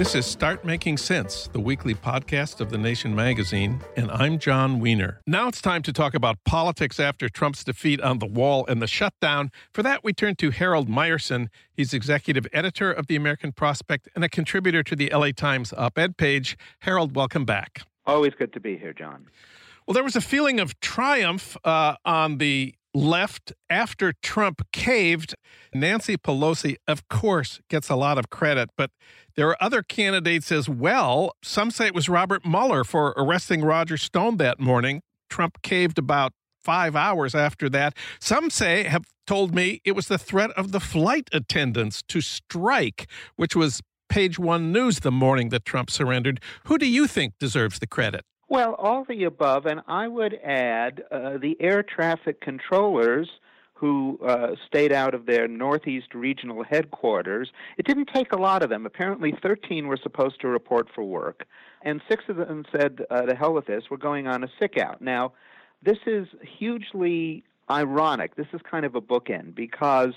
[0.00, 4.80] This is Start Making Sense, the weekly podcast of The Nation magazine, and I'm Jon
[4.80, 5.20] Wiener.
[5.26, 8.86] Now it's time to talk about politics after Trump's defeat on the wall and the
[8.86, 9.50] shutdown.
[9.74, 11.48] For that, we turn to Harold Meyerson.
[11.74, 15.98] He's executive editor of the American Prospect and a contributor to the LA Times op
[15.98, 16.56] ed page.
[16.78, 17.82] Harold, welcome back.
[18.06, 19.26] Always good to be here, Jon.
[19.86, 25.34] Well, there was a feeling of triumph uh, on the left after Trump caved.
[25.72, 28.90] Nancy Pelosi, of course, gets a lot of credit, but
[29.36, 31.32] there are other candidates as well.
[31.42, 35.02] Some say it was Robert Mueller for arresting Roger Stone that morning.
[35.28, 37.96] Trump caved about five hours after that.
[38.20, 43.08] Some say, have told me, it was the threat of the flight attendants to strike,
[43.36, 46.40] which was page one news the morning that Trump surrendered.
[46.64, 48.24] Who do you think deserves the credit?
[48.50, 53.30] Well, all the above, and I would add uh, the air traffic controllers
[53.74, 57.52] who uh, stayed out of their Northeast regional headquarters.
[57.78, 58.86] It didn't take a lot of them.
[58.86, 61.46] Apparently, 13 were supposed to report for work,
[61.82, 63.84] and six of them said, uh, "To hell with this.
[63.88, 65.32] We're going on a sick out." Now,
[65.80, 68.34] this is hugely ironic.
[68.34, 70.14] This is kind of a bookend because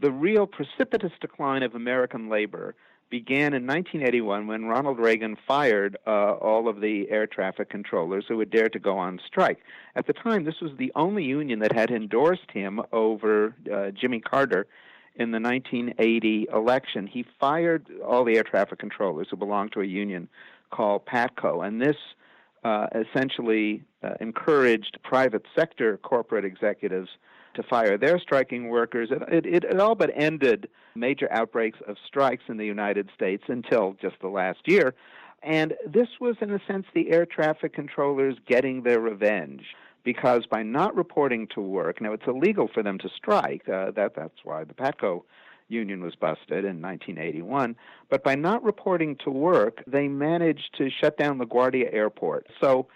[0.00, 2.74] the real precipitous decline of American labor
[3.10, 8.38] began in 1981 when Ronald Reagan fired uh, all of the air traffic controllers who
[8.38, 9.58] had dared to go on strike.
[9.94, 14.20] At the time, this was the only union that had endorsed him over uh, Jimmy
[14.20, 14.66] Carter
[15.16, 17.06] in the 1980 election.
[17.06, 20.28] He fired all the air traffic controllers who belonged to a union
[20.70, 21.96] called PATCO, and this
[22.64, 27.10] uh, essentially uh, encouraged private sector corporate executives
[27.54, 29.10] to fire their striking workers.
[29.10, 33.96] It, it, it, all but ended major outbreaks of strikes in the United States until
[34.00, 34.94] just the last year.
[35.42, 39.62] And this was, in a sense, the air traffic controllers getting their revenge.
[40.04, 43.66] Because by not reporting to work, now it's illegal for them to strike.
[43.68, 45.22] Uh, that that's why the Patco
[45.68, 47.74] union was busted in 1981.
[48.10, 52.46] But by not reporting to work, they managed to shut down LaGuardia Airport.
[52.60, 52.86] So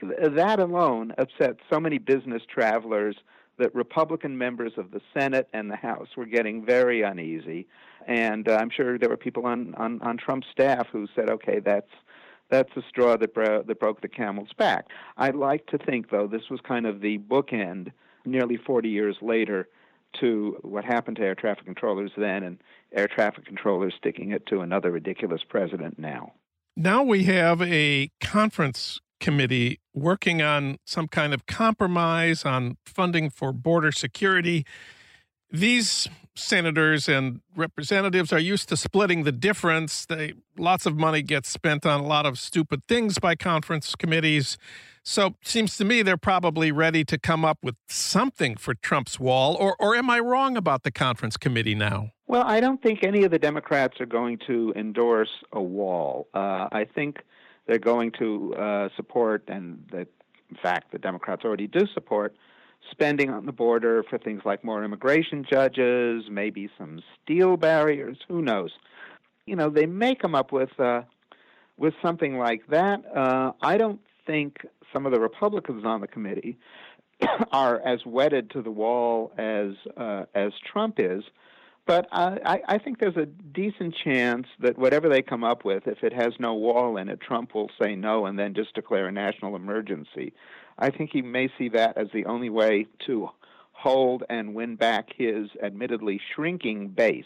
[0.00, 3.16] that alone upset so many business travelers
[3.58, 7.66] that Republican members of the Senate and the House were getting very uneasy,
[8.06, 11.60] and uh, I'm sure there were people on, on, on Trump's staff who said, "Okay,
[11.60, 11.90] that's
[12.50, 16.26] that's the straw that bro- that broke the camel's back." I'd like to think, though,
[16.26, 17.92] this was kind of the bookend,
[18.24, 19.68] nearly 40 years later,
[20.20, 22.58] to what happened to air traffic controllers then, and
[22.92, 26.32] air traffic controllers sticking it to another ridiculous president now.
[26.76, 33.52] Now we have a conference committee working on some kind of compromise on funding for
[33.52, 34.64] border security.
[35.50, 40.06] These senators and representatives are used to splitting the difference.
[40.06, 44.58] They lots of money gets spent on a lot of stupid things by conference committees.
[45.02, 49.56] So seems to me they're probably ready to come up with something for Trump's wall.
[49.58, 52.10] Or or am I wrong about the conference committee now?
[52.26, 56.28] Well, I don't think any of the Democrats are going to endorse a wall.
[56.34, 57.18] Uh, I think
[57.66, 60.08] they're going to uh, support, and that
[60.50, 62.36] in fact the Democrats already do support,
[62.90, 68.18] spending on the border for things like more immigration judges, maybe some steel barriers.
[68.28, 68.70] Who knows?
[69.46, 71.02] You know, they may come up with uh,
[71.76, 73.04] with something like that.
[73.14, 74.58] Uh, I don't think
[74.92, 76.58] some of the Republicans on the committee
[77.52, 81.22] are as wedded to the wall as uh, as Trump is.
[81.86, 86.02] But I, I think there's a decent chance that whatever they come up with, if
[86.02, 89.12] it has no wall in it, Trump will say no and then just declare a
[89.12, 90.32] national emergency.
[90.78, 93.30] I think he may see that as the only way to
[93.72, 97.24] hold and win back his admittedly shrinking base.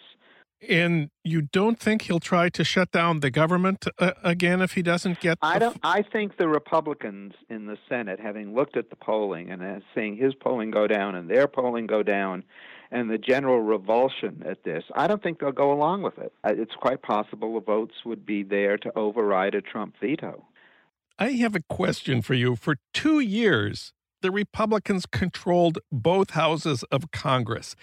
[0.69, 4.83] And you don't think he'll try to shut down the government uh, again if he
[4.83, 5.39] doesn't get?
[5.41, 5.79] I don't.
[5.83, 10.17] I think the Republicans in the Senate, having looked at the polling and uh, seeing
[10.17, 12.45] his polling go down and their polling go down,
[12.91, 16.33] and the general revulsion at this, I don't think they'll go along with it.
[16.45, 20.45] Uh, it's quite possible the votes would be there to override a Trump veto.
[21.19, 22.57] I have a question for you.
[22.57, 23.93] For two years,
[24.23, 27.77] the Republicans controlled both houses of Congress.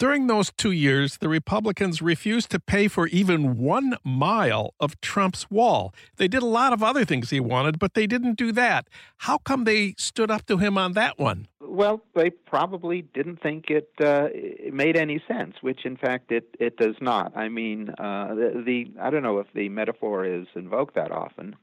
[0.00, 5.50] During those two years, the Republicans refused to pay for even one mile of Trump's
[5.50, 5.92] wall.
[6.16, 8.88] They did a lot of other things he wanted, but they didn't do that.
[9.18, 11.48] How come they stood up to him on that one?
[11.60, 16.48] Well, they probably didn't think it, uh, it made any sense, which in fact it,
[16.58, 17.36] it does not.
[17.36, 21.56] I mean, uh, the, the I don't know if the metaphor is invoked that often,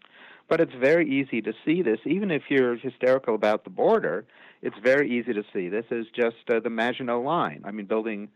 [0.50, 2.00] but it's very easy to see this.
[2.06, 4.26] Even if you're hysterical about the border,
[4.62, 5.70] it's very easy to see.
[5.70, 7.64] This is just uh, the Maginot Line.
[7.66, 8.30] I mean, building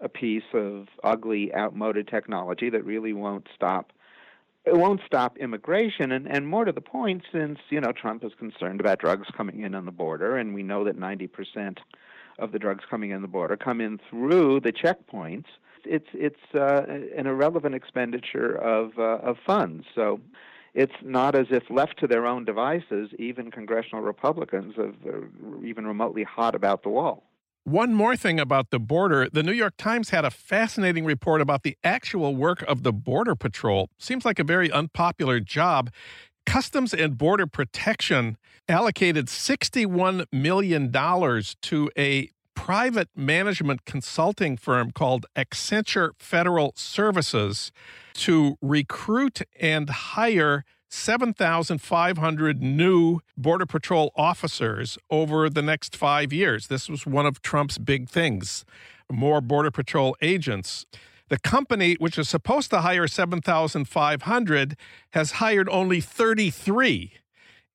[0.00, 3.92] a piece of ugly, outmoded technology that really won't stop.
[4.64, 8.32] It won't stop immigration, and, and more to the point, since you know Trump is
[8.38, 11.80] concerned about drugs coming in on the border, and we know that 90 percent
[12.38, 15.46] of the drugs coming in the border come in through the checkpoints.
[15.84, 16.84] It's it's uh,
[17.16, 19.86] an irrelevant expenditure of uh, of funds.
[19.94, 20.20] So
[20.78, 25.84] it's not as if left to their own devices, even congressional Republicans are uh, even
[25.84, 27.24] remotely hot about the wall.
[27.64, 29.28] One more thing about the border.
[29.28, 33.34] The New York Times had a fascinating report about the actual work of the Border
[33.34, 33.90] Patrol.
[33.98, 35.90] Seems like a very unpopular job.
[36.46, 38.38] Customs and Border Protection
[38.68, 42.30] allocated $61 million to a
[42.68, 47.72] private management consulting firm called Accenture Federal Services
[48.12, 56.66] to recruit and hire 7,500 new Border Patrol officers over the next five years.
[56.66, 58.66] This was one of Trump's big things
[59.10, 60.84] more Border Patrol agents.
[61.30, 64.76] The company, which is supposed to hire 7,500,
[65.14, 67.14] has hired only 33.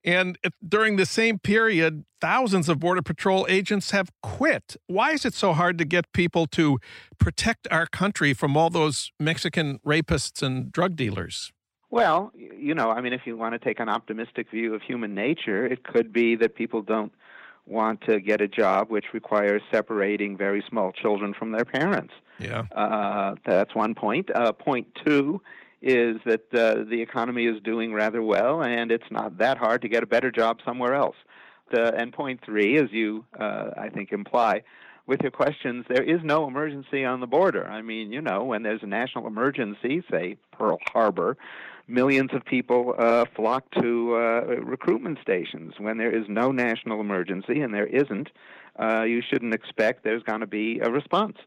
[0.06, 4.76] And during the same period, thousands of Border Patrol agents have quit.
[4.88, 6.80] Why is it so hard to get people to
[7.20, 11.54] protect our country from all those Mexican rapists and drug dealers?
[11.90, 15.14] Well, you know, I mean, if you want to take an optimistic view of human
[15.14, 17.14] nature, it could be that people don't
[17.66, 22.14] want to get a job which requires separating very small children from their parents.
[22.40, 22.64] Yeah.
[22.76, 24.30] Uh, that's one point.
[24.36, 25.40] Uh, point two
[25.84, 29.90] is that uh, the economy is doing rather well, and it's not that hard to
[29.90, 31.18] get a better job somewhere else.
[31.72, 34.64] and point three, as you, uh, I think, imply
[35.06, 37.68] with your questions, there is no emergency on the border.
[37.68, 41.38] I mean, you know, when there's a national emergency, say Pearl Harbor,
[41.88, 45.74] millions of people uh, flock to uh, recruitment stations.
[45.78, 48.30] When there is no national emergency, and there isn't,
[48.80, 51.38] uh, you shouldn't expect there's going to be a response.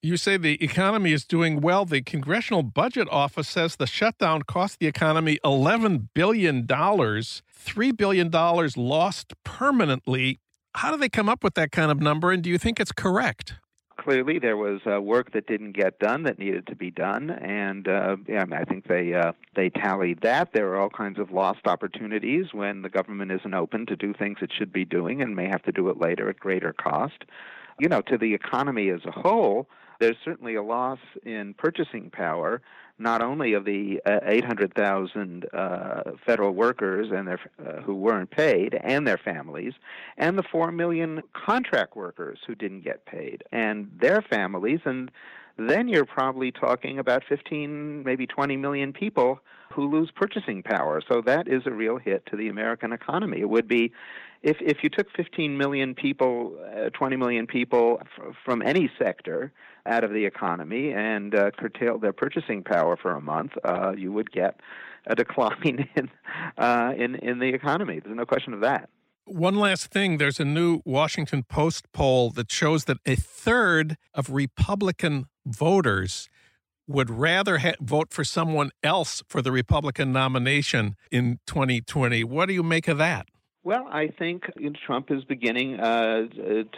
[0.00, 1.84] You say the economy is doing well.
[1.84, 9.34] The Congressional Budget Office says the shutdown cost the economy $11 billion, $3 billion lost
[9.42, 10.38] permanently.
[10.76, 12.92] How do they come up with that kind of number, and do you think it's
[12.92, 13.54] correct?
[13.98, 17.88] clearly there was uh, work that didn't get done that needed to be done, and
[17.88, 20.52] uh, yeah, I think they uh, they tallied that.
[20.54, 24.38] There are all kinds of lost opportunities when the government isn't open to do things
[24.40, 27.24] it should be doing and may have to do it later at greater cost.
[27.80, 29.68] You know, to the economy as a whole,
[29.98, 32.62] there's certainly a loss in purchasing power,
[32.98, 38.78] not only of the uh, 800,000 uh, federal workers and their uh, who weren't paid
[38.82, 39.74] and their families,
[40.16, 45.10] and the 4 million contract workers who didn't get paid and their families, and
[45.58, 49.40] then you're probably talking about 15, maybe 20 million people
[49.72, 51.02] who lose purchasing power.
[51.06, 53.40] So that is a real hit to the American economy.
[53.40, 53.92] It would be
[54.42, 59.52] if if you took 15 million people, uh, 20 million people f- from any sector
[59.88, 64.12] out of the economy and uh, curtailed their purchasing power for a month, uh, you
[64.12, 64.60] would get
[65.06, 66.10] a decline in
[66.58, 68.00] uh, in in the economy.
[68.00, 68.90] There's no question of that.
[69.24, 74.30] One last thing there's a new Washington Post poll that shows that a third of
[74.30, 76.28] Republican voters
[76.86, 82.24] would rather ha- vote for someone else for the Republican nomination in 2020.
[82.24, 83.28] What do you make of that?
[83.68, 84.44] Well, I think
[84.86, 86.22] Trump is beginning uh,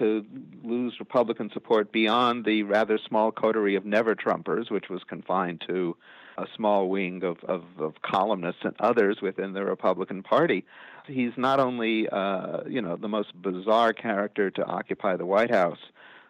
[0.00, 0.26] to
[0.64, 5.96] lose Republican support beyond the rather small coterie of never Trumpers, which was confined to
[6.36, 10.64] a small wing of, of, of columnists and others within the Republican Party.
[11.06, 15.78] He's not only, uh, you know, the most bizarre character to occupy the White House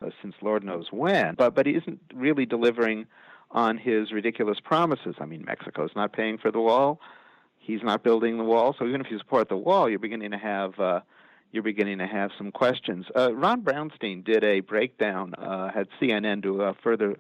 [0.03, 3.07] uh, since Lord knows when, but but he isn't really delivering
[3.51, 5.15] on his ridiculous promises.
[5.21, 7.01] I mean, Mexico's not paying for the wall
[7.71, 8.75] he's not building the wall.
[8.79, 11.01] So even if you support the wall, you're beginning to have uh,
[11.53, 13.07] you're beginning to have some questions.
[13.17, 17.17] Uh, Ron Brownstein did a breakdown, uh, had CNN do a further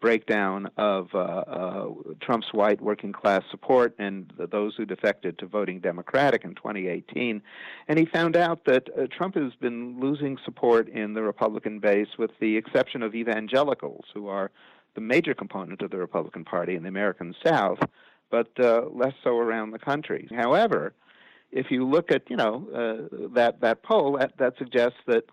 [0.00, 1.88] breakdown of uh, uh,
[2.20, 7.42] Trump's white working class support and those who defected to voting Democratic in 2018.
[7.88, 12.18] And he found out that uh, Trump has been losing support in the Republican base,
[12.18, 14.50] with the exception of evangelicals, who are
[14.94, 17.78] the major component of the Republican Party in the American South
[18.30, 20.28] but uh, less so around the country.
[20.34, 20.94] However,
[21.52, 25.24] if you look at you know uh, that that poll, that, that suggests that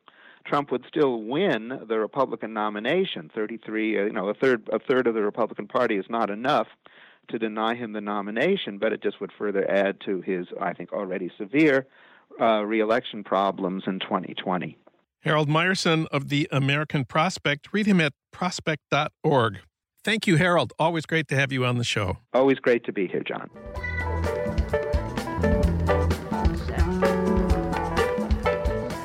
[0.45, 3.31] Trump would still win the Republican nomination.
[3.33, 6.67] Thirty-three, uh, you know, a third a third of the Republican Party is not enough
[7.29, 10.91] to deny him the nomination, but it just would further add to his, I think,
[10.91, 11.88] already severe
[12.39, 14.77] uh, reelection problems in 2020.
[15.21, 17.69] Harold Meyerson of the American Prospect.
[17.71, 19.59] Read him at prospect.org.
[20.03, 20.74] Thank you, Harold.
[20.77, 22.17] Always great to have you on the show.
[22.33, 23.50] Always great to be here, Jon.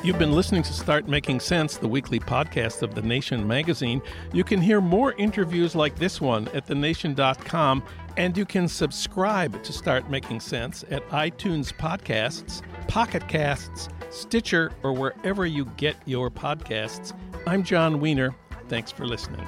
[0.01, 4.01] You've been listening to Start Making Sense, the weekly podcast of The Nation magazine.
[4.33, 7.83] You can hear more interviews like this one at thenation.com,
[8.17, 14.93] and you can subscribe to Start Making Sense at iTunes Podcasts, Pocket Casts, Stitcher, or
[14.93, 17.13] wherever you get your podcasts.
[17.45, 18.33] I'm Jon Wiener.
[18.67, 19.47] Thanks for listening.